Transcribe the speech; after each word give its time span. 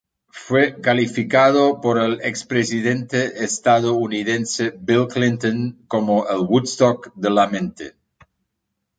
Fue 0.33 0.81
calificado 0.81 1.79
por 1.79 1.99
el 1.99 2.21
expresidente 2.23 3.43
estadounidense 3.43 4.73
Bill 4.79 5.05
Clinton 5.07 5.83
como 5.87 6.27
el 6.27 6.39
Woodstock 6.39 7.13
de 7.13 7.29
la 7.29 7.45
mente. 7.45 7.95